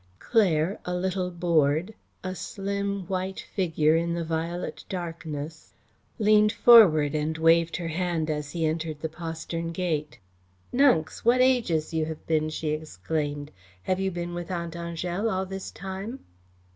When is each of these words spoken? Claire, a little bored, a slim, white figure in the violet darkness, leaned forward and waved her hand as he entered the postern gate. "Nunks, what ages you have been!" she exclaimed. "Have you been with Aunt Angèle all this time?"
Claire, 0.17 0.79
a 0.83 0.95
little 0.95 1.29
bored, 1.29 1.93
a 2.23 2.33
slim, 2.33 3.01
white 3.05 3.45
figure 3.53 3.95
in 3.95 4.15
the 4.15 4.23
violet 4.23 4.83
darkness, 4.89 5.75
leaned 6.17 6.51
forward 6.51 7.13
and 7.13 7.37
waved 7.37 7.75
her 7.77 7.89
hand 7.89 8.27
as 8.27 8.49
he 8.53 8.65
entered 8.65 8.99
the 9.01 9.07
postern 9.09 9.71
gate. 9.71 10.17
"Nunks, 10.73 11.19
what 11.23 11.39
ages 11.39 11.93
you 11.93 12.05
have 12.05 12.25
been!" 12.25 12.49
she 12.49 12.69
exclaimed. 12.69 13.51
"Have 13.83 13.99
you 13.99 14.09
been 14.09 14.33
with 14.33 14.49
Aunt 14.49 14.73
Angèle 14.73 15.31
all 15.31 15.45
this 15.45 15.69
time?" 15.69 16.21